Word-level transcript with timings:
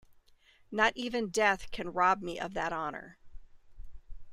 Not 0.71 0.93
even 0.97 1.29
Death 1.29 1.69
can 1.69 1.93
rob 1.93 2.23
me 2.23 2.39
of 2.39 2.55
that 2.55 2.73
honour. 2.73 3.19